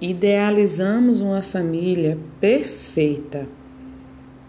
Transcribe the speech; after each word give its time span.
Idealizamos 0.00 1.20
uma 1.20 1.40
família 1.40 2.18
perfeita, 2.38 3.46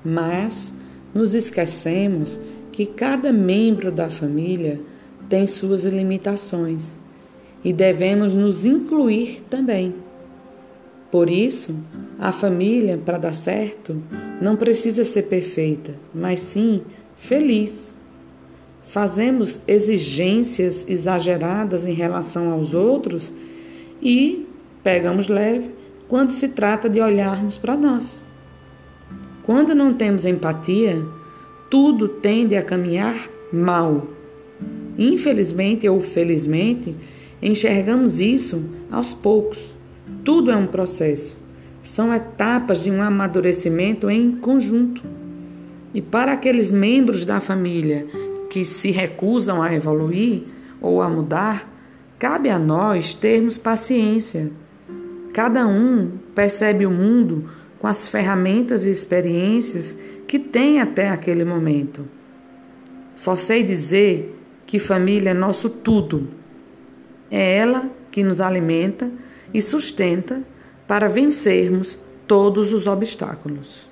mas 0.03 0.75
nos 1.13 1.33
esquecemos 1.33 2.37
que 2.71 2.85
cada 2.85 3.31
membro 3.31 3.91
da 3.91 4.09
família 4.09 4.81
tem 5.29 5.47
suas 5.47 5.85
limitações 5.85 6.97
e 7.63 7.71
devemos 7.71 8.35
nos 8.35 8.65
incluir 8.65 9.41
também. 9.49 9.95
Por 11.09 11.29
isso, 11.29 11.75
a 12.19 12.31
família, 12.33 12.97
para 12.97 13.17
dar 13.17 13.33
certo, 13.33 14.01
não 14.41 14.57
precisa 14.57 15.05
ser 15.05 15.23
perfeita, 15.23 15.95
mas 16.13 16.41
sim 16.41 16.81
feliz. 17.15 17.95
Fazemos 18.83 19.59
exigências 19.67 20.85
exageradas 20.89 21.87
em 21.87 21.93
relação 21.93 22.51
aos 22.51 22.73
outros 22.73 23.31
e 24.01 24.45
pegamos 24.87 25.27
leve 25.27 25.69
quando 26.07 26.31
se 26.31 26.47
trata 26.47 26.87
de 26.87 27.01
olharmos 27.01 27.57
para 27.57 27.75
nós. 27.75 28.23
Quando 29.43 29.75
não 29.75 29.93
temos 29.93 30.23
empatia, 30.23 31.05
tudo 31.69 32.07
tende 32.07 32.55
a 32.55 32.63
caminhar 32.63 33.13
mal. 33.51 34.07
Infelizmente 34.97 35.89
ou 35.89 35.99
felizmente, 35.99 36.95
enxergamos 37.41 38.21
isso 38.21 38.63
aos 38.89 39.13
poucos. 39.13 39.75
Tudo 40.23 40.51
é 40.51 40.55
um 40.55 40.67
processo. 40.67 41.37
São 41.83 42.13
etapas 42.13 42.85
de 42.85 42.89
um 42.89 43.01
amadurecimento 43.01 44.09
em 44.09 44.37
conjunto. 44.37 45.01
E 45.93 46.01
para 46.01 46.31
aqueles 46.31 46.71
membros 46.71 47.25
da 47.25 47.41
família 47.41 48.07
que 48.49 48.63
se 48.63 48.89
recusam 48.91 49.61
a 49.61 49.75
evoluir 49.75 50.43
ou 50.79 51.01
a 51.01 51.09
mudar, 51.09 51.69
cabe 52.17 52.49
a 52.49 52.57
nós 52.57 53.13
termos 53.13 53.57
paciência 53.57 54.49
Cada 55.37 55.67
um 55.67 56.17
percebe 56.33 56.83
o 56.83 56.89
mundo 56.89 57.47
com 57.77 57.85
as 57.85 58.07
ferramentas 58.07 58.85
e 58.85 58.89
experiências 58.89 59.95
que 60.25 60.39
tem 60.39 60.81
até 60.81 61.09
aquele 61.09 61.45
momento. 61.45 62.07
Só 63.13 63.35
sei 63.35 63.61
dizer 63.61 64.35
que 64.65 64.79
família 64.79 65.29
é 65.29 65.33
nosso 65.35 65.69
tudo. 65.69 66.27
É 67.29 67.55
ela 67.55 67.87
que 68.09 68.23
nos 68.23 68.41
alimenta 68.41 69.11
e 69.53 69.61
sustenta 69.61 70.41
para 70.87 71.07
vencermos 71.07 71.99
todos 72.25 72.73
os 72.73 72.87
obstáculos. 72.87 73.87